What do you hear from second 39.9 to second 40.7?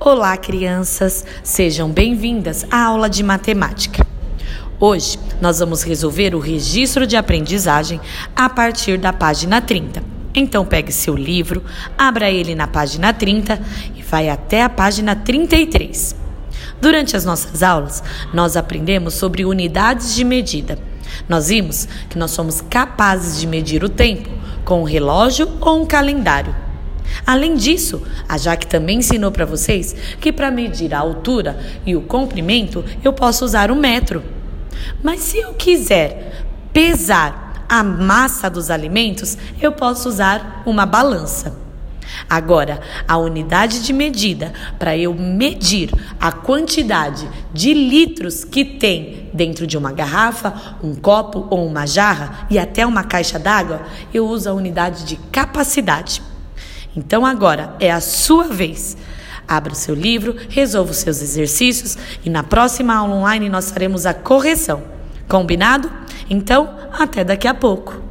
usar